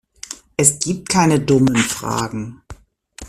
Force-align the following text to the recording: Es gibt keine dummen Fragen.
Es 0.57 0.79
gibt 0.79 1.09
keine 1.09 1.39
dummen 1.39 1.75
Fragen. 1.77 2.63